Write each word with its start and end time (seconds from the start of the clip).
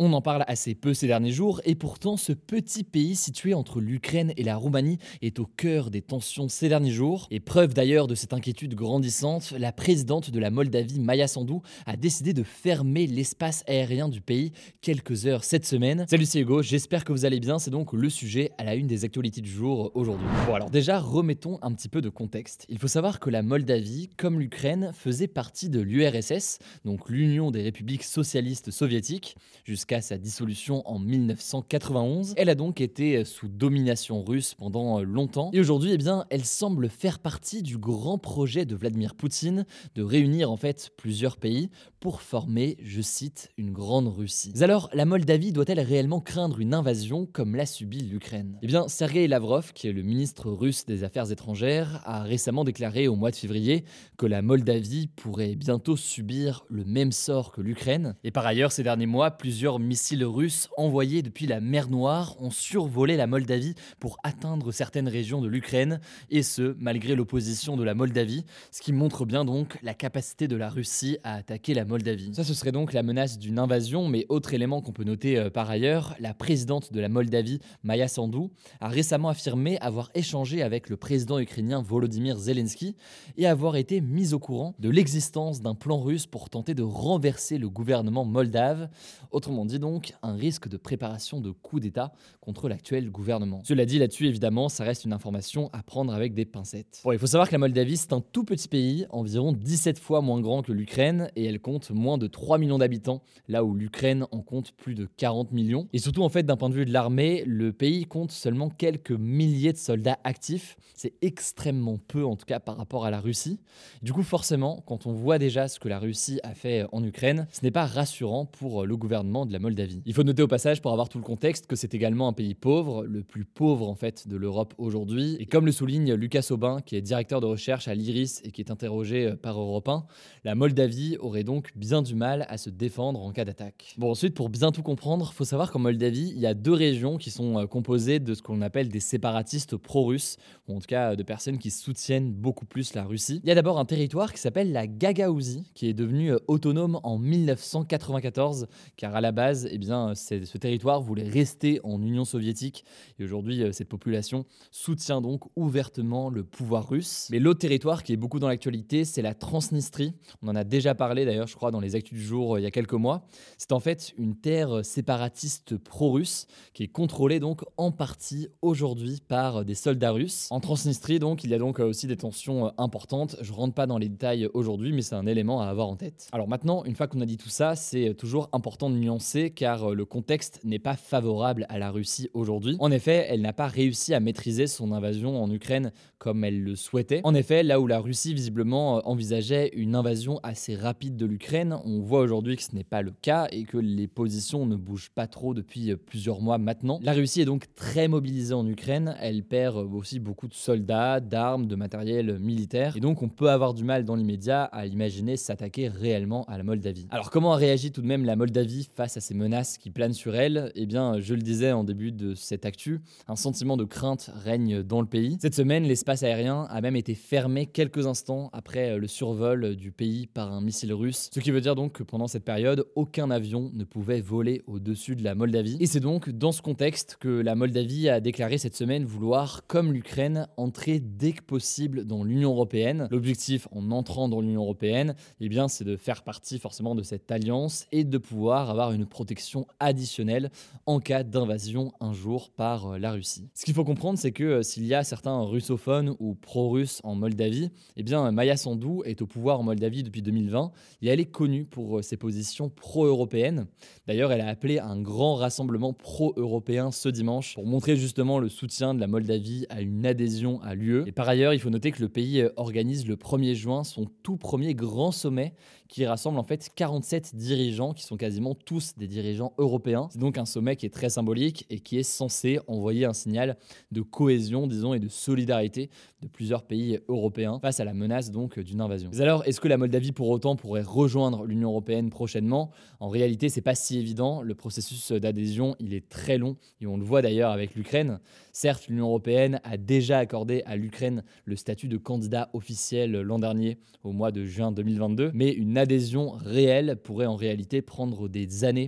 On 0.00 0.12
en 0.12 0.22
parle 0.22 0.44
assez 0.46 0.76
peu 0.76 0.94
ces 0.94 1.08
derniers 1.08 1.32
jours 1.32 1.60
et 1.64 1.74
pourtant 1.74 2.16
ce 2.16 2.32
petit 2.32 2.84
pays 2.84 3.16
situé 3.16 3.52
entre 3.52 3.80
l'Ukraine 3.80 4.32
et 4.36 4.44
la 4.44 4.54
Roumanie 4.54 4.98
est 5.22 5.40
au 5.40 5.44
cœur 5.44 5.90
des 5.90 6.02
tensions 6.02 6.48
ces 6.48 6.68
derniers 6.68 6.92
jours. 6.92 7.26
Et 7.32 7.40
preuve 7.40 7.74
d'ailleurs 7.74 8.06
de 8.06 8.14
cette 8.14 8.32
inquiétude 8.32 8.76
grandissante, 8.76 9.52
la 9.58 9.72
présidente 9.72 10.30
de 10.30 10.38
la 10.38 10.50
Moldavie, 10.50 11.00
Maya 11.00 11.26
Sandu, 11.26 11.54
a 11.84 11.96
décidé 11.96 12.32
de 12.32 12.44
fermer 12.44 13.08
l'espace 13.08 13.64
aérien 13.66 14.08
du 14.08 14.20
pays 14.20 14.52
quelques 14.82 15.26
heures 15.26 15.42
cette 15.42 15.66
semaine. 15.66 16.06
Salut 16.08 16.26
c'est 16.26 16.42
Hugo, 16.42 16.62
j'espère 16.62 17.04
que 17.04 17.10
vous 17.10 17.24
allez 17.24 17.40
bien, 17.40 17.58
c'est 17.58 17.72
donc 17.72 17.92
le 17.92 18.08
sujet 18.08 18.52
à 18.56 18.62
la 18.62 18.76
une 18.76 18.86
des 18.86 19.04
actualités 19.04 19.40
du 19.40 19.50
jour 19.50 19.90
aujourd'hui. 19.94 20.28
Alors 20.54 20.70
déjà 20.70 21.00
remettons 21.00 21.58
un 21.60 21.72
petit 21.72 21.88
peu 21.88 22.02
de 22.02 22.08
contexte. 22.08 22.66
Il 22.68 22.78
faut 22.78 22.86
savoir 22.86 23.18
que 23.18 23.30
la 23.30 23.42
Moldavie, 23.42 24.10
comme 24.16 24.38
l'Ukraine, 24.38 24.92
faisait 24.94 25.26
partie 25.26 25.68
de 25.68 25.80
l'URSS, 25.80 26.60
donc 26.84 27.10
l'Union 27.10 27.50
des 27.50 27.62
républiques 27.62 28.04
socialistes 28.04 28.70
soviétiques, 28.70 29.34
jusqu'à 29.64 29.87
sa 30.00 30.18
dissolution 30.18 30.82
en 30.88 30.98
1991. 30.98 32.34
Elle 32.36 32.48
a 32.48 32.54
donc 32.54 32.80
été 32.80 33.24
sous 33.24 33.48
domination 33.48 34.22
russe 34.22 34.54
pendant 34.54 35.00
longtemps 35.02 35.50
et 35.52 35.60
aujourd'hui, 35.60 35.92
eh 35.92 35.98
bien, 35.98 36.26
elle 36.30 36.44
semble 36.44 36.88
faire 36.88 37.18
partie 37.18 37.62
du 37.62 37.78
grand 37.78 38.18
projet 38.18 38.64
de 38.64 38.76
Vladimir 38.76 39.14
Poutine 39.14 39.64
de 39.94 40.02
réunir 40.02 40.50
en 40.50 40.56
fait 40.56 40.90
plusieurs 40.96 41.36
pays 41.36 41.70
pour 42.00 42.22
former, 42.22 42.76
je 42.82 43.00
cite, 43.00 43.50
une 43.56 43.72
grande 43.72 44.08
Russie. 44.08 44.52
Mais 44.54 44.62
alors, 44.62 44.88
la 44.92 45.04
Moldavie 45.04 45.52
doit-elle 45.52 45.80
réellement 45.80 46.20
craindre 46.20 46.60
une 46.60 46.74
invasion 46.74 47.26
comme 47.26 47.56
l'a 47.56 47.66
subi 47.66 48.00
l'Ukraine? 48.02 48.58
Eh 48.62 48.66
bien, 48.66 48.86
Sergei 48.88 49.26
Lavrov, 49.26 49.72
qui 49.72 49.88
est 49.88 49.92
le 49.92 50.02
ministre 50.02 50.50
russe 50.50 50.86
des 50.86 51.02
Affaires 51.02 51.32
étrangères, 51.32 52.00
a 52.04 52.22
récemment 52.22 52.64
déclaré 52.64 53.08
au 53.08 53.16
mois 53.16 53.30
de 53.30 53.36
février 53.36 53.84
que 54.16 54.26
la 54.26 54.42
Moldavie 54.42 55.08
pourrait 55.08 55.56
bientôt 55.56 55.96
subir 55.96 56.64
le 56.68 56.84
même 56.84 57.12
sort 57.12 57.50
que 57.50 57.60
l'Ukraine. 57.60 58.14
Et 58.22 58.30
par 58.30 58.46
ailleurs, 58.46 58.70
ces 58.70 58.82
derniers 58.82 59.06
mois, 59.06 59.32
plusieurs 59.32 59.77
missiles 59.78 60.24
russes 60.24 60.68
envoyés 60.76 61.22
depuis 61.22 61.46
la 61.46 61.60
mer 61.60 61.88
Noire 61.88 62.36
ont 62.40 62.50
survolé 62.50 63.16
la 63.16 63.26
Moldavie 63.26 63.74
pour 64.00 64.18
atteindre 64.22 64.72
certaines 64.72 65.08
régions 65.08 65.40
de 65.40 65.48
l'Ukraine, 65.48 66.00
et 66.30 66.42
ce, 66.42 66.74
malgré 66.78 67.14
l'opposition 67.14 67.76
de 67.76 67.84
la 67.84 67.94
Moldavie, 67.94 68.44
ce 68.70 68.82
qui 68.82 68.92
montre 68.92 69.24
bien 69.24 69.44
donc 69.44 69.78
la 69.82 69.94
capacité 69.94 70.48
de 70.48 70.56
la 70.56 70.68
Russie 70.68 71.18
à 71.24 71.34
attaquer 71.34 71.74
la 71.74 71.84
Moldavie. 71.84 72.34
Ça, 72.34 72.44
ce 72.44 72.54
serait 72.54 72.72
donc 72.72 72.92
la 72.92 73.02
menace 73.02 73.38
d'une 73.38 73.58
invasion, 73.58 74.08
mais 74.08 74.26
autre 74.28 74.54
élément 74.54 74.80
qu'on 74.80 74.92
peut 74.92 75.04
noter 75.04 75.38
euh, 75.38 75.50
par 75.50 75.70
ailleurs, 75.70 76.14
la 76.20 76.34
présidente 76.34 76.92
de 76.92 77.00
la 77.00 77.08
Moldavie, 77.08 77.60
Maya 77.82 78.08
Sandu, 78.08 78.48
a 78.80 78.88
récemment 78.88 79.28
affirmé 79.28 79.78
avoir 79.80 80.10
échangé 80.14 80.62
avec 80.62 80.88
le 80.88 80.96
président 80.96 81.38
ukrainien 81.38 81.82
Volodymyr 81.82 82.36
Zelensky 82.36 82.96
et 83.36 83.46
avoir 83.46 83.76
été 83.76 84.00
mise 84.00 84.34
au 84.34 84.38
courant 84.38 84.74
de 84.78 84.88
l'existence 84.88 85.60
d'un 85.60 85.74
plan 85.74 86.00
russe 86.00 86.26
pour 86.26 86.50
tenter 86.50 86.74
de 86.74 86.82
renverser 86.82 87.58
le 87.58 87.68
gouvernement 87.68 88.24
moldave. 88.24 88.88
Autrement 89.30 89.64
dit 89.68 89.78
donc 89.78 90.14
un 90.22 90.34
risque 90.34 90.68
de 90.68 90.76
préparation 90.76 91.40
de 91.40 91.50
coup 91.52 91.78
d'État 91.78 92.12
contre 92.40 92.68
l'actuel 92.68 93.10
gouvernement. 93.10 93.62
Cela 93.64 93.86
dit 93.86 93.98
là-dessus, 93.98 94.26
évidemment, 94.26 94.68
ça 94.68 94.82
reste 94.82 95.04
une 95.04 95.12
information 95.12 95.70
à 95.72 95.82
prendre 95.82 96.12
avec 96.12 96.34
des 96.34 96.44
pincettes. 96.44 97.00
Bon, 97.04 97.12
il 97.12 97.18
faut 97.18 97.26
savoir 97.26 97.48
que 97.48 97.52
la 97.52 97.58
Moldavie, 97.58 97.96
c'est 97.96 98.12
un 98.12 98.20
tout 98.20 98.44
petit 98.44 98.68
pays, 98.68 99.06
environ 99.10 99.52
17 99.52 99.98
fois 99.98 100.20
moins 100.20 100.40
grand 100.40 100.62
que 100.62 100.72
l'Ukraine, 100.72 101.30
et 101.36 101.44
elle 101.44 101.60
compte 101.60 101.90
moins 101.90 102.18
de 102.18 102.26
3 102.26 102.58
millions 102.58 102.78
d'habitants, 102.78 103.22
là 103.46 103.64
où 103.64 103.74
l'Ukraine 103.74 104.26
en 104.32 104.40
compte 104.40 104.72
plus 104.72 104.94
de 104.94 105.06
40 105.16 105.52
millions. 105.52 105.88
Et 105.92 105.98
surtout, 105.98 106.22
en 106.22 106.28
fait, 106.28 106.42
d'un 106.42 106.56
point 106.56 106.70
de 106.70 106.74
vue 106.74 106.86
de 106.86 106.92
l'armée, 106.92 107.44
le 107.46 107.72
pays 107.72 108.06
compte 108.06 108.32
seulement 108.32 108.70
quelques 108.70 109.12
milliers 109.12 109.72
de 109.72 109.78
soldats 109.78 110.18
actifs. 110.24 110.76
C'est 110.94 111.14
extrêmement 111.22 111.98
peu, 111.98 112.24
en 112.24 112.36
tout 112.36 112.46
cas, 112.46 112.58
par 112.58 112.76
rapport 112.76 113.04
à 113.04 113.10
la 113.10 113.20
Russie. 113.20 113.60
Du 114.02 114.12
coup, 114.12 114.22
forcément, 114.22 114.82
quand 114.86 115.06
on 115.06 115.12
voit 115.12 115.38
déjà 115.38 115.68
ce 115.68 115.78
que 115.78 115.88
la 115.88 115.98
Russie 115.98 116.40
a 116.42 116.54
fait 116.54 116.86
en 116.92 117.04
Ukraine, 117.04 117.46
ce 117.52 117.60
n'est 117.62 117.70
pas 117.70 117.86
rassurant 117.86 118.46
pour 118.46 118.86
le 118.86 118.96
gouvernement 118.96 119.46
de 119.46 119.52
la 119.52 119.57
Moldavie. 119.58 120.02
Il 120.06 120.14
faut 120.14 120.22
noter 120.22 120.42
au 120.42 120.48
passage, 120.48 120.80
pour 120.82 120.92
avoir 120.92 121.08
tout 121.08 121.18
le 121.18 121.24
contexte, 121.24 121.66
que 121.66 121.76
c'est 121.76 121.94
également 121.94 122.28
un 122.28 122.32
pays 122.32 122.54
pauvre, 122.54 123.04
le 123.04 123.22
plus 123.22 123.44
pauvre 123.44 123.88
en 123.88 123.94
fait 123.94 124.28
de 124.28 124.36
l'Europe 124.36 124.74
aujourd'hui. 124.78 125.36
Et 125.40 125.46
comme 125.46 125.66
le 125.66 125.72
souligne 125.72 126.14
Lucas 126.14 126.46
Aubin, 126.50 126.80
qui 126.84 126.96
est 126.96 127.02
directeur 127.02 127.40
de 127.40 127.46
recherche 127.46 127.88
à 127.88 127.94
l'IRIS 127.94 128.40
et 128.44 128.50
qui 128.50 128.60
est 128.60 128.70
interrogé 128.70 129.26
euh, 129.26 129.36
par 129.36 129.58
Europe 129.58 129.88
1, 129.88 130.04
la 130.44 130.54
Moldavie 130.54 131.16
aurait 131.20 131.44
donc 131.44 131.70
bien 131.76 132.02
du 132.02 132.14
mal 132.14 132.46
à 132.48 132.58
se 132.58 132.70
défendre 132.70 133.20
en 133.20 133.32
cas 133.32 133.44
d'attaque. 133.44 133.94
Bon, 133.98 134.10
ensuite, 134.10 134.34
pour 134.34 134.48
bien 134.48 134.72
tout 134.72 134.82
comprendre, 134.82 135.32
faut 135.32 135.44
savoir 135.44 135.70
qu'en 135.70 135.78
Moldavie, 135.78 136.32
il 136.34 136.40
y 136.40 136.46
a 136.46 136.54
deux 136.54 136.72
régions 136.72 137.16
qui 137.16 137.30
sont 137.30 137.58
euh, 137.58 137.66
composées 137.66 138.18
de 138.20 138.34
ce 138.34 138.42
qu'on 138.42 138.62
appelle 138.62 138.88
des 138.88 139.00
séparatistes 139.00 139.76
pro-russes, 139.76 140.36
ou 140.68 140.76
en 140.76 140.80
tout 140.80 140.86
cas 140.86 141.16
de 141.16 141.22
personnes 141.22 141.58
qui 141.58 141.70
soutiennent 141.70 142.32
beaucoup 142.32 142.66
plus 142.66 142.94
la 142.94 143.04
Russie. 143.04 143.40
Il 143.44 143.48
y 143.48 143.52
a 143.52 143.54
d'abord 143.54 143.78
un 143.78 143.84
territoire 143.84 144.32
qui 144.32 144.40
s'appelle 144.40 144.72
la 144.72 144.86
Gagaouzie, 144.86 145.70
qui 145.74 145.88
est 145.88 145.94
devenu 145.94 146.32
euh, 146.32 146.38
autonome 146.46 147.00
en 147.02 147.18
1994, 147.18 148.66
car 148.96 149.14
à 149.14 149.20
la 149.20 149.32
base, 149.32 149.47
eh 149.70 149.78
bien, 149.78 150.14
ce 150.14 150.58
territoire 150.58 151.00
voulait 151.00 151.28
rester 151.28 151.80
en 151.84 152.02
Union 152.02 152.24
soviétique 152.24 152.84
et 153.18 153.24
aujourd'hui, 153.24 153.62
euh, 153.62 153.72
cette 153.72 153.88
population 153.88 154.44
soutient 154.70 155.20
donc 155.20 155.44
ouvertement 155.56 156.30
le 156.30 156.44
pouvoir 156.44 156.88
russe. 156.88 157.28
Mais 157.30 157.38
l'autre 157.38 157.60
territoire 157.60 158.02
qui 158.02 158.12
est 158.12 158.16
beaucoup 158.16 158.38
dans 158.38 158.48
l'actualité, 158.48 159.04
c'est 159.04 159.22
la 159.22 159.34
Transnistrie. 159.34 160.14
On 160.42 160.48
en 160.48 160.56
a 160.56 160.64
déjà 160.64 160.94
parlé 160.94 161.24
d'ailleurs, 161.24 161.46
je 161.46 161.56
crois, 161.56 161.70
dans 161.70 161.80
les 161.80 161.94
actus 161.94 162.18
du 162.18 162.24
jour 162.24 162.54
euh, 162.54 162.60
il 162.60 162.62
y 162.62 162.66
a 162.66 162.70
quelques 162.70 162.92
mois. 162.94 163.26
C'est 163.56 163.72
en 163.72 163.80
fait 163.80 164.12
une 164.18 164.36
terre 164.36 164.84
séparatiste 164.84 165.76
pro-russe 165.76 166.46
qui 166.74 166.84
est 166.84 166.88
contrôlée 166.88 167.40
donc 167.40 167.62
en 167.76 167.92
partie 167.92 168.48
aujourd'hui 168.62 169.20
par 169.26 169.64
des 169.64 169.74
soldats 169.74 170.12
russes. 170.12 170.48
En 170.50 170.60
Transnistrie, 170.60 171.18
donc, 171.18 171.44
il 171.44 171.50
y 171.50 171.54
a 171.54 171.58
donc 171.58 171.78
aussi 171.78 172.06
des 172.06 172.16
tensions 172.16 172.72
importantes. 172.78 173.36
Je 173.40 173.52
rentre 173.52 173.74
pas 173.74 173.86
dans 173.86 173.98
les 173.98 174.08
détails 174.08 174.48
aujourd'hui, 174.54 174.92
mais 174.92 175.02
c'est 175.02 175.14
un 175.14 175.26
élément 175.26 175.60
à 175.60 175.66
avoir 175.66 175.88
en 175.88 175.96
tête. 175.96 176.28
Alors 176.32 176.48
maintenant, 176.48 176.84
une 176.84 176.96
fois 176.96 177.06
qu'on 177.06 177.20
a 177.20 177.26
dit 177.26 177.36
tout 177.36 177.48
ça, 177.48 177.76
c'est 177.76 178.14
toujours 178.14 178.48
important 178.52 178.90
de 178.90 178.96
nuancer 178.96 179.27
car 179.54 179.90
euh, 179.90 179.94
le 179.94 180.04
contexte 180.04 180.60
n'est 180.64 180.78
pas 180.78 180.96
favorable 180.96 181.66
à 181.68 181.78
la 181.78 181.90
Russie 181.90 182.28
aujourd'hui. 182.34 182.76
En 182.80 182.90
effet, 182.90 183.26
elle 183.28 183.42
n'a 183.42 183.52
pas 183.52 183.66
réussi 183.66 184.14
à 184.14 184.20
maîtriser 184.20 184.66
son 184.66 184.92
invasion 184.92 185.42
en 185.42 185.50
Ukraine 185.50 185.92
comme 186.18 186.44
elle 186.44 186.62
le 186.62 186.74
souhaitait. 186.74 187.20
En 187.24 187.34
effet, 187.34 187.62
là 187.62 187.80
où 187.80 187.86
la 187.86 188.00
Russie 188.00 188.34
visiblement 188.34 188.98
euh, 188.98 189.00
envisageait 189.04 189.70
une 189.74 189.94
invasion 189.94 190.40
assez 190.42 190.74
rapide 190.74 191.16
de 191.16 191.26
l'Ukraine, 191.26 191.76
on 191.84 192.00
voit 192.00 192.20
aujourd'hui 192.20 192.56
que 192.56 192.62
ce 192.62 192.74
n'est 192.74 192.84
pas 192.84 193.02
le 193.02 193.12
cas 193.22 193.48
et 193.52 193.64
que 193.64 193.78
les 193.78 194.08
positions 194.08 194.66
ne 194.66 194.76
bougent 194.76 195.10
pas 195.10 195.26
trop 195.26 195.54
depuis 195.54 195.92
euh, 195.92 195.96
plusieurs 195.96 196.40
mois 196.40 196.58
maintenant. 196.58 196.98
La 197.02 197.12
Russie 197.12 197.40
est 197.40 197.46
donc 197.46 197.66
très 197.74 198.08
mobilisée 198.08 198.54
en 198.54 198.66
Ukraine, 198.66 199.14
elle 199.20 199.44
perd 199.44 199.76
aussi 199.76 200.18
beaucoup 200.18 200.48
de 200.48 200.54
soldats, 200.54 201.20
d'armes, 201.20 201.66
de 201.66 201.76
matériel 201.76 202.38
militaire 202.38 202.96
et 202.96 203.00
donc 203.00 203.22
on 203.22 203.28
peut 203.28 203.50
avoir 203.50 203.74
du 203.74 203.84
mal 203.84 204.04
dans 204.04 204.14
l'immédiat 204.14 204.64
à 204.64 204.86
imaginer 204.86 205.36
s'attaquer 205.36 205.88
réellement 205.88 206.44
à 206.46 206.56
la 206.56 206.64
Moldavie. 206.64 207.06
Alors 207.10 207.30
comment 207.30 207.52
a 207.52 207.56
réagi 207.56 207.92
tout 207.92 208.02
de 208.02 208.06
même 208.06 208.24
la 208.24 208.36
Moldavie 208.36 208.88
face 208.94 209.16
à 209.16 209.17
ces 209.20 209.34
menaces 209.34 209.78
qui 209.78 209.90
planent 209.90 210.12
sur 210.12 210.34
elle, 210.36 210.72
eh 210.74 210.86
bien, 210.86 211.20
je 211.20 211.34
le 211.34 211.42
disais 211.42 211.72
en 211.72 211.84
début 211.84 212.12
de 212.12 212.34
cette 212.34 212.64
actu, 212.64 213.00
un 213.26 213.36
sentiment 213.36 213.76
de 213.76 213.84
crainte 213.84 214.30
règne 214.34 214.82
dans 214.82 215.00
le 215.00 215.06
pays. 215.06 215.38
Cette 215.40 215.54
semaine, 215.54 215.84
l'espace 215.84 216.22
aérien 216.22 216.66
a 216.70 216.80
même 216.80 216.96
été 216.96 217.14
fermé 217.14 217.66
quelques 217.66 218.06
instants 218.06 218.50
après 218.52 218.98
le 218.98 219.06
survol 219.06 219.76
du 219.76 219.92
pays 219.92 220.26
par 220.26 220.52
un 220.52 220.60
missile 220.60 220.92
russe, 220.92 221.30
ce 221.32 221.40
qui 221.40 221.50
veut 221.50 221.60
dire 221.60 221.74
donc 221.74 221.92
que 221.92 222.02
pendant 222.02 222.28
cette 222.28 222.44
période, 222.44 222.86
aucun 222.94 223.30
avion 223.30 223.70
ne 223.74 223.84
pouvait 223.84 224.20
voler 224.20 224.62
au-dessus 224.66 225.16
de 225.16 225.24
la 225.24 225.34
Moldavie. 225.34 225.76
Et 225.80 225.86
c'est 225.86 226.00
donc 226.00 226.30
dans 226.30 226.52
ce 226.52 226.62
contexte 226.62 227.16
que 227.20 227.28
la 227.28 227.54
Moldavie 227.54 228.08
a 228.08 228.20
déclaré 228.20 228.58
cette 228.58 228.74
semaine 228.74 229.04
vouloir, 229.04 229.66
comme 229.66 229.92
l'Ukraine, 229.92 230.48
entrer 230.56 231.00
dès 231.00 231.32
que 231.32 231.42
possible 231.42 232.04
dans 232.04 232.24
l'Union 232.24 232.50
européenne. 232.50 233.08
L'objectif 233.10 233.68
en 233.72 233.90
entrant 233.90 234.28
dans 234.28 234.40
l'Union 234.40 234.62
européenne, 234.62 235.14
eh 235.40 235.48
bien, 235.48 235.68
c'est 235.68 235.84
de 235.84 235.96
faire 235.96 236.22
partie 236.22 236.58
forcément 236.58 236.94
de 236.94 237.02
cette 237.02 237.30
alliance 237.30 237.86
et 237.92 238.04
de 238.04 238.18
pouvoir 238.18 238.70
avoir 238.70 238.92
une 238.92 239.06
protection 239.08 239.66
additionnelle 239.80 240.50
en 240.86 241.00
cas 241.00 241.22
d'invasion 241.22 241.92
un 242.00 242.12
jour 242.12 242.50
par 242.50 242.92
euh, 242.92 242.98
la 242.98 243.12
Russie. 243.12 243.48
Ce 243.54 243.64
qu'il 243.64 243.74
faut 243.74 243.84
comprendre, 243.84 244.18
c'est 244.18 244.32
que 244.32 244.44
euh, 244.44 244.62
s'il 244.62 244.86
y 244.86 244.94
a 244.94 245.04
certains 245.04 245.40
russophones 245.42 246.14
ou 246.18 246.34
pro-russes 246.34 247.00
en 247.04 247.14
Moldavie, 247.14 247.70
eh 247.96 248.02
bien 248.02 248.30
Maya 248.30 248.56
Sandu 248.56 249.02
est 249.04 249.22
au 249.22 249.26
pouvoir 249.26 249.60
en 249.60 249.62
Moldavie 249.62 250.02
depuis 250.02 250.22
2020 250.22 250.72
et 251.02 251.08
elle 251.08 251.20
est 251.20 251.30
connue 251.30 251.64
pour 251.64 251.98
euh, 251.98 252.02
ses 252.02 252.16
positions 252.16 252.68
pro-européennes. 252.68 253.66
D'ailleurs, 254.06 254.32
elle 254.32 254.40
a 254.40 254.48
appelé 254.48 254.78
un 254.78 255.00
grand 255.00 255.34
rassemblement 255.34 255.92
pro-européen 255.92 256.90
ce 256.90 257.08
dimanche 257.08 257.54
pour 257.54 257.66
montrer 257.66 257.96
justement 257.96 258.38
le 258.38 258.48
soutien 258.48 258.94
de 258.94 259.00
la 259.00 259.06
Moldavie 259.06 259.66
à 259.70 259.80
une 259.80 260.06
adhésion 260.06 260.60
à 260.62 260.74
l'UE. 260.74 261.04
Et 261.06 261.12
par 261.12 261.28
ailleurs, 261.28 261.54
il 261.54 261.60
faut 261.60 261.70
noter 261.70 261.90
que 261.90 262.00
le 262.00 262.08
pays 262.08 262.44
organise 262.56 263.06
le 263.06 263.16
1er 263.16 263.54
juin 263.54 263.84
son 263.84 264.06
tout 264.22 264.36
premier 264.36 264.74
grand 264.74 265.12
sommet 265.12 265.54
qui 265.88 266.04
rassemble 266.06 266.38
en 266.38 266.44
fait 266.44 266.70
47 266.74 267.34
dirigeants 267.34 267.94
qui 267.94 268.04
sont 268.04 268.16
quasiment 268.16 268.54
tous 268.54 268.94
des 268.98 269.06
dirigeants 269.06 269.54
européens. 269.58 270.08
C'est 270.10 270.18
donc 270.18 270.36
un 270.36 270.44
sommet 270.44 270.76
qui 270.76 270.84
est 270.84 270.92
très 270.92 271.08
symbolique 271.08 271.64
et 271.70 271.80
qui 271.80 271.98
est 271.98 272.02
censé 272.02 272.58
envoyer 272.66 273.04
un 273.04 273.12
signal 273.12 273.56
de 273.92 274.02
cohésion, 274.02 274.66
disons, 274.66 274.92
et 274.92 274.98
de 274.98 275.08
solidarité 275.08 275.88
de 276.20 276.26
plusieurs 276.26 276.64
pays 276.64 276.98
européens 277.08 277.60
face 277.60 277.78
à 277.80 277.84
la 277.84 277.94
menace 277.94 278.30
donc 278.30 278.58
d'une 278.58 278.80
invasion. 278.80 279.10
Mais 279.12 279.20
alors, 279.20 279.46
est-ce 279.46 279.60
que 279.60 279.68
la 279.68 279.76
Moldavie 279.76 280.12
pour 280.12 280.28
autant 280.28 280.56
pourrait 280.56 280.82
rejoindre 280.82 281.44
l'Union 281.44 281.70
européenne 281.70 282.10
prochainement? 282.10 282.70
En 282.98 283.08
réalité, 283.08 283.48
c'est 283.48 283.60
pas 283.60 283.76
si 283.76 283.98
évident. 283.98 284.42
Le 284.42 284.54
processus 284.54 285.12
d'adhésion, 285.12 285.76
il 285.78 285.94
est 285.94 286.08
très 286.08 286.36
long 286.36 286.56
et 286.80 286.86
on 286.86 286.96
le 286.96 287.04
voit 287.04 287.22
d'ailleurs 287.22 287.52
avec 287.52 287.76
l'Ukraine. 287.76 288.18
Certes, 288.52 288.88
l'Union 288.88 289.06
européenne 289.06 289.60
a 289.62 289.76
déjà 289.76 290.18
accordé 290.18 290.62
à 290.66 290.74
l'Ukraine 290.76 291.22
le 291.44 291.54
statut 291.54 291.86
de 291.86 291.96
candidat 291.96 292.50
officiel 292.52 293.12
l'an 293.12 293.38
dernier, 293.38 293.78
au 294.02 294.12
mois 294.12 294.32
de 294.32 294.44
juin 294.44 294.72
2022, 294.72 295.30
mais 295.34 295.52
une 295.52 295.78
adhésion 295.78 296.30
réelle 296.30 296.96
pourrait 296.96 297.26
en 297.26 297.36
réalité 297.36 297.82
prendre 297.82 298.28
des 298.28 298.64
années 298.64 298.87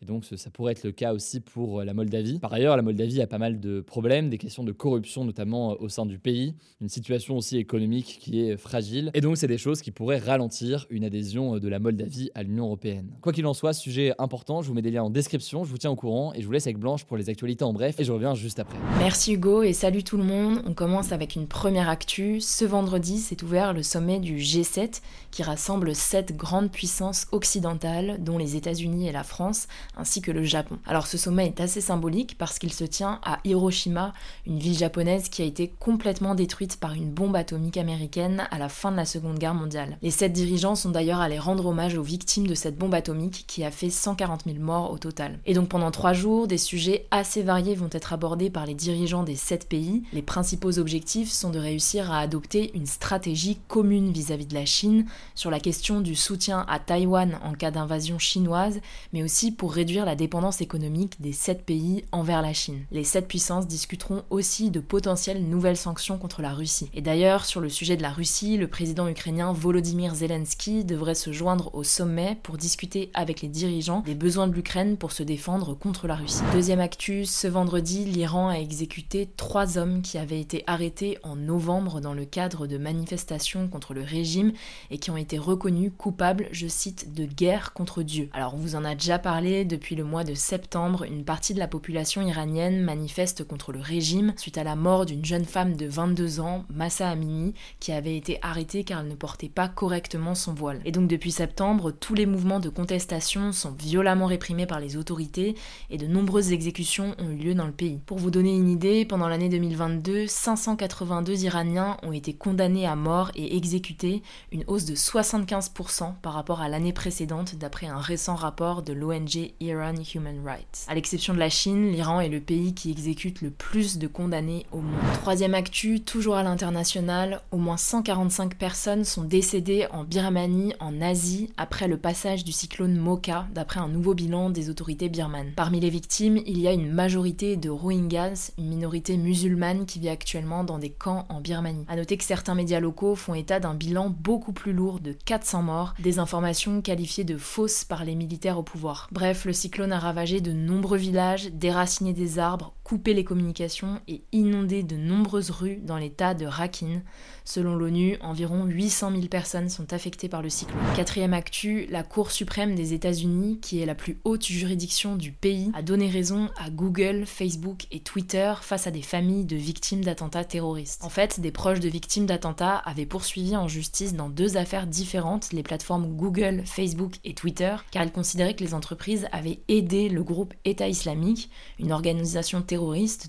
Et 0.00 0.06
donc 0.06 0.24
ça 0.24 0.50
pourrait 0.50 0.72
être 0.72 0.84
le 0.84 0.92
cas 0.92 1.12
aussi 1.12 1.40
pour 1.40 1.82
la 1.82 1.92
Moldavie. 1.92 2.38
Par 2.38 2.52
ailleurs, 2.52 2.76
la 2.76 2.82
Moldavie 2.82 3.20
a 3.20 3.26
pas 3.26 3.38
mal 3.38 3.58
de 3.58 3.80
problèmes, 3.80 4.30
des 4.30 4.38
questions 4.38 4.62
de 4.62 4.72
corruption 4.72 5.24
notamment 5.24 5.80
au 5.80 5.88
sein 5.88 6.06
du 6.06 6.18
pays, 6.18 6.54
une 6.80 6.88
situation 6.88 7.36
aussi 7.36 7.58
économique 7.58 8.18
qui 8.20 8.40
est 8.40 8.56
fragile. 8.56 9.10
Et 9.14 9.20
donc 9.20 9.36
c'est 9.36 9.48
des 9.48 9.58
choses 9.58 9.82
qui 9.82 9.90
pourraient 9.90 10.18
ralentir 10.18 10.86
une 10.90 11.04
adhésion 11.04 11.58
de 11.58 11.68
la 11.68 11.78
Moldavie 11.78 12.30
à 12.34 12.42
l'Union 12.42 12.66
européenne. 12.66 13.10
Quoi 13.20 13.32
qu'il 13.32 13.46
en 13.46 13.54
soit, 13.54 13.72
sujet 13.72 14.12
important, 14.18 14.62
je 14.62 14.68
vous 14.68 14.74
mets 14.74 14.82
des 14.82 14.90
liens 14.90 15.02
en 15.02 15.10
description, 15.10 15.64
je 15.64 15.70
vous 15.70 15.78
tiens 15.78 15.90
au 15.90 15.96
courant 15.96 16.32
et 16.34 16.42
je 16.42 16.46
vous 16.46 16.52
laisse 16.52 16.66
avec 16.66 16.78
Blanche 16.78 17.04
pour 17.04 17.16
les 17.16 17.28
actualités 17.28 17.64
en 17.64 17.72
bref 17.72 17.98
et 17.98 18.04
je 18.04 18.12
reviens 18.12 18.34
juste 18.34 18.60
après. 18.60 18.78
Merci 18.98 19.34
Hugo 19.34 19.62
et 19.62 19.72
salut 19.72 20.04
tout 20.04 20.16
le 20.16 20.24
monde. 20.24 20.62
On 20.66 20.74
commence 20.74 21.12
avec 21.12 21.34
une 21.34 21.46
première 21.46 21.88
actu. 21.88 22.40
Ce 22.40 22.64
vendredi 22.64 23.18
s'est 23.18 23.42
ouvert 23.42 23.72
le 23.72 23.82
sommet 23.82 24.20
du 24.20 24.36
G7 24.36 25.00
qui 25.30 25.42
rassemble 25.42 25.94
sept 25.94 26.36
grandes 26.36 26.70
puissances 26.70 27.26
occidentales 27.32 28.22
dont 28.22 28.38
les 28.38 28.56
États-Unis 28.56 29.08
et 29.08 29.12
la 29.12 29.24
France 29.24 29.66
ainsi 29.96 30.20
que 30.20 30.30
le 30.30 30.44
Japon. 30.44 30.78
Alors 30.86 31.06
ce 31.06 31.18
sommet 31.18 31.46
est 31.46 31.60
assez 31.60 31.80
symbolique 31.80 32.36
parce 32.38 32.58
qu'il 32.58 32.72
se 32.72 32.84
tient 32.84 33.20
à 33.24 33.38
Hiroshima, 33.44 34.12
une 34.46 34.58
ville 34.58 34.76
japonaise 34.76 35.28
qui 35.28 35.42
a 35.42 35.44
été 35.44 35.72
complètement 35.78 36.34
détruite 36.34 36.78
par 36.78 36.94
une 36.94 37.10
bombe 37.10 37.36
atomique 37.36 37.76
américaine 37.76 38.46
à 38.50 38.58
la 38.58 38.68
fin 38.68 38.90
de 38.90 38.96
la 38.96 39.04
Seconde 39.04 39.38
Guerre 39.38 39.54
mondiale. 39.54 39.98
Les 40.02 40.10
sept 40.10 40.32
dirigeants 40.32 40.74
sont 40.74 40.90
d'ailleurs 40.90 41.20
allés 41.20 41.38
rendre 41.38 41.66
hommage 41.66 41.96
aux 41.96 42.02
victimes 42.02 42.46
de 42.46 42.54
cette 42.54 42.78
bombe 42.78 42.94
atomique 42.94 43.44
qui 43.46 43.64
a 43.64 43.70
fait 43.70 43.90
140 43.90 44.44
000 44.46 44.58
morts 44.58 44.90
au 44.90 44.98
total. 44.98 45.38
Et 45.46 45.54
donc 45.54 45.68
pendant 45.68 45.90
trois 45.90 46.12
jours, 46.12 46.46
des 46.46 46.58
sujets 46.58 47.06
assez 47.10 47.42
variés 47.42 47.74
vont 47.74 47.90
être 47.92 48.12
abordés 48.12 48.50
par 48.50 48.66
les 48.66 48.74
dirigeants 48.74 49.24
des 49.24 49.36
sept 49.36 49.68
pays. 49.68 50.02
Les 50.12 50.22
principaux 50.22 50.78
objectifs 50.78 51.30
sont 51.30 51.50
de 51.50 51.58
réussir 51.58 52.12
à 52.12 52.20
adopter 52.20 52.70
une 52.74 52.86
stratégie 52.86 53.58
commune 53.68 54.12
vis-à-vis 54.12 54.46
de 54.46 54.54
la 54.54 54.66
Chine 54.66 55.06
sur 55.34 55.50
la 55.50 55.60
question 55.60 56.00
du 56.00 56.14
soutien 56.14 56.64
à 56.68 56.78
Taïwan 56.78 57.38
en 57.44 57.52
cas 57.52 57.70
d'invasion 57.70 58.18
chinoise, 58.18 58.80
mais 59.12 59.22
aussi 59.22 59.52
pour 59.52 59.72
réduire 59.72 59.87
la 59.96 60.14
dépendance 60.14 60.60
économique 60.60 61.20
des 61.20 61.32
sept 61.32 61.64
pays 61.64 62.04
envers 62.12 62.42
la 62.42 62.52
Chine. 62.52 62.84
Les 62.92 63.04
sept 63.04 63.26
puissances 63.26 63.66
discuteront 63.66 64.22
aussi 64.30 64.70
de 64.70 64.80
potentielles 64.80 65.42
nouvelles 65.42 65.76
sanctions 65.76 66.18
contre 66.18 66.42
la 66.42 66.52
Russie. 66.52 66.90
Et 66.94 67.00
d'ailleurs, 67.00 67.44
sur 67.44 67.60
le 67.60 67.68
sujet 67.68 67.96
de 67.96 68.02
la 68.02 68.10
Russie, 68.10 68.56
le 68.56 68.68
président 68.68 69.08
ukrainien 69.08 69.52
Volodymyr 69.52 70.14
Zelensky 70.14 70.84
devrait 70.84 71.14
se 71.14 71.32
joindre 71.32 71.74
au 71.74 71.82
sommet 71.82 72.36
pour 72.42 72.58
discuter 72.58 73.10
avec 73.14 73.40
les 73.40 73.48
dirigeants 73.48 74.00
des 74.00 74.14
besoins 74.14 74.46
de 74.46 74.54
l'Ukraine 74.54 74.96
pour 74.96 75.12
se 75.12 75.22
défendre 75.22 75.74
contre 75.74 76.06
la 76.06 76.16
Russie. 76.16 76.42
Deuxième 76.52 76.80
actus, 76.80 77.30
ce 77.30 77.48
vendredi, 77.48 78.04
l'Iran 78.04 78.48
a 78.48 78.54
exécuté 78.58 79.28
trois 79.36 79.78
hommes 79.78 80.02
qui 80.02 80.18
avaient 80.18 80.40
été 80.40 80.64
arrêtés 80.66 81.18
en 81.22 81.36
novembre 81.36 82.00
dans 82.00 82.14
le 82.14 82.24
cadre 82.24 82.66
de 82.66 82.78
manifestations 82.78 83.68
contre 83.68 83.94
le 83.94 84.02
régime 84.02 84.52
et 84.90 84.98
qui 84.98 85.10
ont 85.10 85.16
été 85.16 85.38
reconnus 85.38 85.92
coupables, 85.96 86.48
je 86.52 86.66
cite, 86.66 87.14
de 87.14 87.24
guerre 87.24 87.72
contre 87.72 88.02
Dieu. 88.02 88.28
Alors 88.32 88.54
on 88.54 88.58
vous 88.58 88.74
en 88.74 88.84
a 88.84 88.94
déjà 88.94 89.18
parlé, 89.18 89.64
depuis 89.68 89.94
le 89.94 90.02
mois 90.02 90.24
de 90.24 90.34
septembre, 90.34 91.04
une 91.04 91.24
partie 91.24 91.54
de 91.54 91.58
la 91.58 91.68
population 91.68 92.22
iranienne 92.22 92.82
manifeste 92.82 93.44
contre 93.44 93.70
le 93.70 93.80
régime 93.80 94.32
suite 94.36 94.58
à 94.58 94.64
la 94.64 94.74
mort 94.74 95.06
d'une 95.06 95.24
jeune 95.24 95.44
femme 95.44 95.76
de 95.76 95.86
22 95.86 96.40
ans, 96.40 96.64
Massa 96.70 97.08
Amini, 97.08 97.54
qui 97.78 97.92
avait 97.92 98.16
été 98.16 98.38
arrêtée 98.42 98.82
car 98.82 99.00
elle 99.00 99.08
ne 99.08 99.14
portait 99.14 99.48
pas 99.48 99.68
correctement 99.68 100.34
son 100.34 100.54
voile. 100.54 100.80
Et 100.84 100.90
donc 100.90 101.06
depuis 101.06 101.30
septembre, 101.30 101.92
tous 101.92 102.14
les 102.14 102.26
mouvements 102.26 102.58
de 102.58 102.68
contestation 102.68 103.52
sont 103.52 103.70
violemment 103.70 104.26
réprimés 104.26 104.66
par 104.66 104.80
les 104.80 104.96
autorités 104.96 105.54
et 105.90 105.98
de 105.98 106.06
nombreuses 106.06 106.52
exécutions 106.52 107.14
ont 107.18 107.30
eu 107.30 107.36
lieu 107.36 107.54
dans 107.54 107.66
le 107.66 107.72
pays. 107.72 108.00
Pour 108.06 108.18
vous 108.18 108.30
donner 108.30 108.56
une 108.56 108.70
idée, 108.70 109.04
pendant 109.04 109.28
l'année 109.28 109.48
2022, 109.48 110.26
582 110.26 111.44
Iraniens 111.44 111.98
ont 112.02 112.12
été 112.12 112.32
condamnés 112.32 112.86
à 112.86 112.96
mort 112.96 113.30
et 113.36 113.56
exécutés, 113.56 114.22
une 114.50 114.64
hausse 114.66 114.86
de 114.86 114.94
75% 114.94 116.14
par 116.22 116.32
rapport 116.32 116.60
à 116.60 116.68
l'année 116.68 116.92
précédente 116.92 117.56
d'après 117.56 117.86
un 117.86 117.98
récent 117.98 118.34
rapport 118.34 118.82
de 118.82 118.92
l'ONG 118.92 119.52
Iran 119.60 119.94
Human 120.14 120.40
Rights. 120.44 120.86
À 120.88 120.94
l'exception 120.94 121.34
de 121.34 121.38
la 121.38 121.50
Chine, 121.50 121.90
l'Iran 121.90 122.20
est 122.20 122.28
le 122.28 122.40
pays 122.40 122.74
qui 122.74 122.90
exécute 122.90 123.42
le 123.42 123.50
plus 123.50 123.98
de 123.98 124.06
condamnés 124.06 124.66
au 124.72 124.80
monde. 124.80 125.00
Troisième 125.14 125.54
actu, 125.54 126.00
toujours 126.00 126.36
à 126.36 126.42
l'international, 126.42 127.40
au 127.50 127.56
moins 127.56 127.76
145 127.76 128.54
personnes 128.56 129.04
sont 129.04 129.24
décédées 129.24 129.86
en 129.90 130.04
Birmanie, 130.04 130.74
en 130.80 131.00
Asie, 131.00 131.50
après 131.56 131.88
le 131.88 131.96
passage 131.96 132.44
du 132.44 132.52
cyclone 132.52 132.96
Mocha, 132.96 133.46
d'après 133.54 133.80
un 133.80 133.88
nouveau 133.88 134.14
bilan 134.14 134.50
des 134.50 134.70
autorités 134.70 135.08
birmanes. 135.08 135.52
Parmi 135.56 135.80
les 135.80 135.90
victimes, 135.90 136.40
il 136.46 136.58
y 136.58 136.68
a 136.68 136.72
une 136.72 136.90
majorité 136.90 137.56
de 137.56 137.70
Rohingyas, 137.70 138.52
une 138.58 138.68
minorité 138.68 139.16
musulmane 139.16 139.86
qui 139.86 139.98
vit 139.98 140.08
actuellement 140.08 140.64
dans 140.64 140.78
des 140.78 140.90
camps 140.90 141.26
en 141.28 141.40
Birmanie. 141.40 141.84
A 141.88 141.96
noter 141.96 142.16
que 142.16 142.24
certains 142.24 142.54
médias 142.54 142.80
locaux 142.80 143.16
font 143.16 143.34
état 143.34 143.60
d'un 143.60 143.74
bilan 143.74 144.10
beaucoup 144.10 144.52
plus 144.52 144.72
lourd 144.72 145.00
de 145.00 145.12
400 145.24 145.62
morts, 145.62 145.94
des 145.98 146.18
informations 146.18 146.80
qualifiées 146.80 147.24
de 147.24 147.36
fausses 147.36 147.84
par 147.84 148.04
les 148.04 148.14
militaires 148.14 148.58
au 148.58 148.62
pouvoir. 148.62 149.08
Bref, 149.12 149.47
le 149.48 149.54
cyclone 149.54 149.92
a 149.92 149.98
ravagé 149.98 150.42
de 150.42 150.52
nombreux 150.52 150.98
villages, 150.98 151.50
déraciné 151.52 152.12
des 152.12 152.38
arbres, 152.38 152.74
coupé 152.88 153.12
les 153.12 153.24
communications 153.24 154.00
et 154.08 154.22
inondé 154.32 154.82
de 154.82 154.96
nombreuses 154.96 155.50
rues 155.50 155.78
dans 155.82 155.98
l'état 155.98 156.32
de 156.32 156.46
Rakhine. 156.46 157.02
Selon 157.44 157.76
l'ONU, 157.76 158.16
environ 158.22 158.64
800 158.64 159.10
000 159.10 159.22
personnes 159.26 159.68
sont 159.68 159.92
affectées 159.92 160.30
par 160.30 160.40
le 160.40 160.48
cyclone. 160.48 160.78
Quatrième 160.96 161.34
actu, 161.34 161.86
la 161.90 162.02
Cour 162.02 162.30
suprême 162.30 162.74
des 162.74 162.94
États-Unis, 162.94 163.58
qui 163.60 163.80
est 163.82 163.86
la 163.86 163.94
plus 163.94 164.18
haute 164.24 164.46
juridiction 164.46 165.16
du 165.16 165.32
pays, 165.32 165.70
a 165.74 165.82
donné 165.82 166.08
raison 166.08 166.48
à 166.56 166.70
Google, 166.70 167.24
Facebook 167.26 167.86
et 167.90 168.00
Twitter 168.00 168.54
face 168.62 168.86
à 168.86 168.90
des 168.90 169.02
familles 169.02 169.44
de 169.44 169.56
victimes 169.56 170.02
d'attentats 170.02 170.44
terroristes. 170.44 171.04
En 171.04 171.10
fait, 171.10 171.40
des 171.40 171.52
proches 171.52 171.80
de 171.80 171.90
victimes 171.90 172.24
d'attentats 172.24 172.76
avaient 172.76 173.04
poursuivi 173.04 173.54
en 173.54 173.68
justice 173.68 174.14
dans 174.14 174.30
deux 174.30 174.56
affaires 174.56 174.86
différentes 174.86 175.52
les 175.52 175.62
plateformes 175.62 176.16
Google, 176.16 176.62
Facebook 176.64 177.16
et 177.24 177.34
Twitter, 177.34 177.76
car 177.90 178.02
ils 178.02 178.12
considéraient 178.12 178.54
que 178.54 178.64
les 178.64 178.72
entreprises 178.72 179.26
avaient 179.30 179.60
aidé 179.68 180.08
le 180.08 180.22
groupe 180.22 180.54
État 180.64 180.88
islamique, 180.88 181.50
une 181.78 181.92
organisation 181.92 182.62
terroriste 182.62 182.77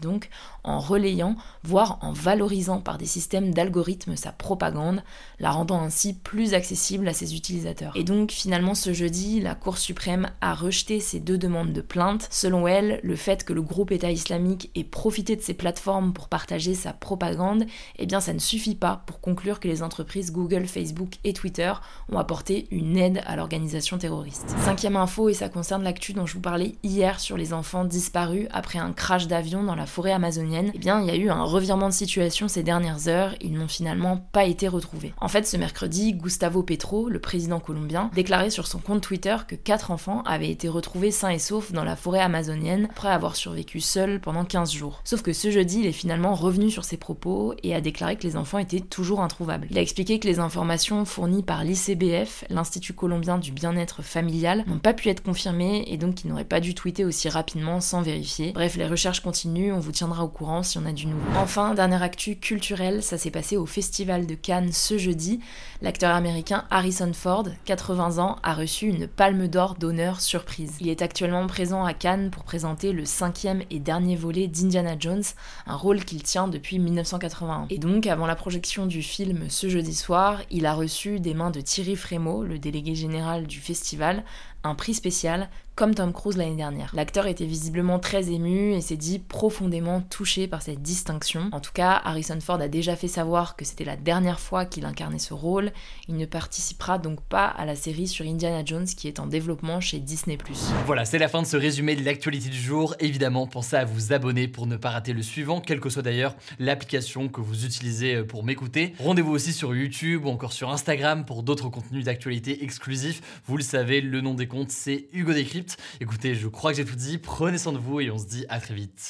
donc, 0.01 0.29
en 0.63 0.79
relayant, 0.79 1.35
voire 1.63 1.99
en 2.01 2.11
valorisant 2.11 2.79
par 2.79 2.97
des 2.97 3.05
systèmes 3.05 3.53
d'algorithmes 3.53 4.15
sa 4.15 4.31
propagande, 4.31 5.03
la 5.39 5.51
rendant 5.51 5.81
ainsi 5.81 6.13
plus 6.13 6.53
accessible 6.53 7.07
à 7.07 7.13
ses 7.13 7.35
utilisateurs. 7.35 7.93
Et 7.95 8.03
donc 8.03 8.31
finalement 8.31 8.75
ce 8.75 8.93
jeudi, 8.93 9.39
la 9.39 9.55
Cour 9.55 9.77
suprême 9.77 10.29
a 10.41 10.53
rejeté 10.53 10.99
ces 10.99 11.19
deux 11.19 11.37
demandes 11.37 11.73
de 11.73 11.81
plainte. 11.81 12.27
Selon 12.29 12.67
elle, 12.67 12.99
le 13.03 13.15
fait 13.15 13.43
que 13.43 13.53
le 13.53 13.61
groupe 13.61 13.91
État 13.91 14.11
islamique 14.11 14.69
ait 14.75 14.83
profité 14.83 15.35
de 15.35 15.41
ces 15.41 15.53
plateformes 15.53 16.13
pour 16.13 16.27
partager 16.27 16.75
sa 16.75 16.93
propagande, 16.93 17.65
eh 17.97 18.05
bien 18.05 18.19
ça 18.19 18.33
ne 18.33 18.39
suffit 18.39 18.75
pas 18.75 19.03
pour 19.05 19.21
conclure 19.21 19.59
que 19.59 19.67
les 19.67 19.83
entreprises 19.83 20.31
Google, 20.31 20.65
Facebook 20.65 21.15
et 21.23 21.33
Twitter 21.33 21.73
ont 22.11 22.17
apporté 22.17 22.67
une 22.71 22.97
aide 22.97 23.21
à 23.25 23.35
l'organisation 23.35 23.97
terroriste. 23.97 24.49
Cinquième 24.63 24.95
info, 24.95 25.29
et 25.29 25.33
ça 25.33 25.49
concerne 25.49 25.83
l'actu 25.83 26.13
dont 26.13 26.25
je 26.25 26.33
vous 26.33 26.41
parlais 26.41 26.75
hier 26.83 27.19
sur 27.19 27.37
les 27.37 27.53
enfants 27.53 27.85
disparus 27.85 28.47
après 28.51 28.79
un 28.79 28.91
crash 28.91 29.27
d'avion 29.27 29.38
dans 29.41 29.75
la 29.75 29.85
forêt 29.85 30.11
amazonienne, 30.11 30.71
eh 30.73 30.77
bien 30.77 30.99
il 31.01 31.07
y 31.07 31.11
a 31.11 31.15
eu 31.15 31.29
un 31.29 31.43
revirement 31.43 31.87
de 31.87 31.93
situation 31.93 32.47
ces 32.47 32.63
dernières 32.63 33.07
heures, 33.07 33.35
ils 33.41 33.53
n'ont 33.53 33.67
finalement 33.67 34.17
pas 34.17 34.45
été 34.45 34.67
retrouvé. 34.67 35.13
En 35.21 35.27
fait, 35.27 35.47
ce 35.47 35.55
mercredi, 35.55 36.13
Gustavo 36.13 36.61
Petro, 36.61 37.07
le 37.07 37.19
président 37.19 37.59
colombien, 37.59 38.11
déclarait 38.13 38.49
sur 38.49 38.67
son 38.67 38.79
compte 38.79 39.01
Twitter 39.01 39.37
que 39.47 39.55
quatre 39.55 39.91
enfants 39.91 40.23
avaient 40.25 40.49
été 40.49 40.67
retrouvés 40.67 41.11
sains 41.11 41.29
et 41.29 41.39
saufs 41.39 41.71
dans 41.71 41.83
la 41.83 41.95
forêt 41.95 42.19
amazonienne 42.19 42.87
après 42.91 43.09
avoir 43.09 43.35
survécu 43.35 43.79
seuls 43.79 44.19
pendant 44.19 44.43
15 44.43 44.73
jours. 44.73 45.01
Sauf 45.05 45.21
que 45.21 45.33
ce 45.33 45.51
jeudi, 45.51 45.79
il 45.79 45.87
est 45.87 45.93
finalement 45.93 46.35
revenu 46.35 46.69
sur 46.69 46.83
ses 46.83 46.97
propos 46.97 47.53
et 47.63 47.73
a 47.73 47.81
déclaré 47.81 48.17
que 48.17 48.27
les 48.27 48.35
enfants 48.35 48.57
étaient 48.57 48.79
toujours 48.81 49.21
introuvables. 49.21 49.67
Il 49.71 49.77
a 49.77 49.81
expliqué 49.81 50.19
que 50.19 50.27
les 50.27 50.39
informations 50.39 51.05
fournies 51.05 51.43
par 51.43 51.63
l'ICBF, 51.63 52.43
l'Institut 52.49 52.93
colombien 52.93 53.37
du 53.37 53.51
bien-être 53.51 54.01
familial, 54.01 54.63
n'ont 54.67 54.79
pas 54.79 54.93
pu 54.93 55.09
être 55.09 55.23
confirmées 55.23 55.85
et 55.87 55.97
donc 55.97 56.15
qu'il 56.15 56.29
n'aurait 56.29 56.43
pas 56.43 56.59
dû 56.59 56.75
tweeter 56.75 57.05
aussi 57.05 57.29
rapidement 57.29 57.79
sans 57.79 58.01
vérifier. 58.01 58.51
Bref, 58.51 58.75
les 58.75 58.87
recherches 58.87 59.21
on 59.71 59.79
vous 59.79 59.91
tiendra 59.91 60.23
au 60.23 60.27
courant 60.27 60.63
si 60.63 60.77
on 60.77 60.85
a 60.85 60.91
du 60.91 61.05
nouveau. 61.05 61.25
Enfin, 61.37 61.73
dernière 61.73 62.01
actu 62.01 62.35
culturelle, 62.35 63.03
ça 63.03 63.17
s'est 63.17 63.29
passé 63.29 63.57
au 63.57 63.65
Festival 63.65 64.25
de 64.25 64.33
Cannes 64.33 64.71
ce 64.71 64.97
jeudi, 64.97 65.39
l'acteur 65.81 66.15
américain 66.15 66.65
Harrison 66.71 67.11
Ford, 67.13 67.47
80 67.65 68.17
ans, 68.17 68.37
a 68.43 68.53
reçu 68.53 68.87
une 68.87 69.07
palme 69.07 69.47
d'or 69.47 69.75
d'honneur 69.75 70.19
surprise. 70.19 70.77
Il 70.79 70.89
est 70.89 71.01
actuellement 71.01 71.45
présent 71.47 71.85
à 71.85 71.93
Cannes 71.93 72.31
pour 72.31 72.43
présenter 72.43 72.91
le 72.91 73.05
cinquième 73.05 73.61
et 73.69 73.79
dernier 73.79 74.15
volet 74.15 74.47
d'Indiana 74.47 74.95
Jones, 74.99 75.23
un 75.67 75.75
rôle 75.75 76.03
qu'il 76.03 76.23
tient 76.23 76.47
depuis 76.47 76.79
1981. 76.79 77.67
Et 77.69 77.77
donc, 77.77 78.07
avant 78.07 78.25
la 78.25 78.35
projection 78.35 78.87
du 78.87 79.03
film 79.03 79.45
ce 79.49 79.69
jeudi 79.69 79.93
soir, 79.93 80.41
il 80.49 80.65
a 80.65 80.73
reçu 80.73 81.19
des 81.19 81.33
mains 81.33 81.51
de 81.51 81.61
Thierry 81.61 81.95
Frémaux, 81.95 82.43
le 82.43 82.57
délégué 82.57 82.95
général 82.95 83.45
du 83.45 83.59
festival, 83.59 84.23
un 84.63 84.75
prix 84.75 84.93
spécial 84.93 85.49
comme 85.75 85.95
Tom 85.95 86.11
Cruise 86.11 86.35
l'année 86.35 86.57
dernière. 86.57 86.91
L'acteur 86.93 87.25
était 87.25 87.45
visiblement 87.45 87.99
très 87.99 88.31
ému 88.31 88.73
et 88.73 88.81
s'est 88.81 88.97
dit 88.97 89.18
profondément 89.19 90.01
touché 90.01 90.47
par 90.47 90.61
cette 90.61 90.81
distinction. 90.81 91.49
En 91.51 91.59
tout 91.59 91.71
cas, 91.73 92.01
Harrison 92.03 92.39
Ford 92.39 92.59
a 92.61 92.67
déjà 92.67 92.95
fait 92.95 93.07
savoir 93.07 93.55
que 93.55 93.65
c'était 93.65 93.85
la 93.85 93.95
dernière 93.95 94.39
fois 94.39 94.65
qu'il 94.65 94.85
incarnait 94.85 95.19
ce 95.19 95.33
rôle. 95.33 95.71
Il 96.07 96.17
ne 96.17 96.25
participera 96.25 96.97
donc 96.97 97.21
pas 97.21 97.45
à 97.45 97.65
la 97.65 97.75
série 97.75 98.07
sur 98.07 98.25
Indiana 98.25 98.63
Jones 98.65 98.85
qui 98.85 99.07
est 99.07 99.19
en 99.19 99.27
développement 99.27 99.81
chez 99.81 99.99
Disney+. 99.99 100.37
Voilà, 100.85 101.05
c'est 101.05 101.19
la 101.19 101.27
fin 101.27 101.41
de 101.41 101.47
ce 101.47 101.57
résumé 101.57 101.95
de 101.95 102.03
l'actualité 102.03 102.49
du 102.49 102.59
jour. 102.59 102.95
Évidemment, 102.99 103.47
pensez 103.47 103.75
à 103.75 103.85
vous 103.85 104.13
abonner 104.13 104.47
pour 104.47 104.67
ne 104.67 104.77
pas 104.77 104.89
rater 104.89 105.13
le 105.13 105.21
suivant, 105.21 105.61
quelle 105.61 105.79
que 105.79 105.89
soit 105.89 106.01
d'ailleurs 106.01 106.35
l'application 106.59 107.29
que 107.29 107.41
vous 107.41 107.65
utilisez 107.65 108.23
pour 108.23 108.43
m'écouter. 108.43 108.93
Rendez-vous 108.99 109.31
aussi 109.31 109.53
sur 109.53 109.75
YouTube 109.75 110.25
ou 110.25 110.29
encore 110.29 110.53
sur 110.53 110.69
Instagram 110.69 111.25
pour 111.25 111.43
d'autres 111.43 111.69
contenus 111.69 112.05
d'actualité 112.05 112.63
exclusifs. 112.63 113.21
Vous 113.45 113.57
le 113.57 113.63
savez, 113.63 114.01
le 114.01 114.21
nom 114.21 114.33
des 114.33 114.47
compte, 114.47 114.71
c'est 114.71 115.07
Hugo 115.13 115.33
Décrypte. 115.33 115.77
Écoutez, 116.01 116.35
je 116.35 116.47
crois 116.47 116.71
que 116.71 116.77
j'ai 116.77 116.85
tout 116.85 116.95
dit, 116.95 117.17
prenez 117.17 117.57
soin 117.57 117.73
de 117.73 117.77
vous 117.77 117.99
et 117.99 118.11
on 118.11 118.17
se 118.17 118.25
dit 118.25 118.45
à 118.49 118.59
très 118.59 118.73
vite. 118.73 119.08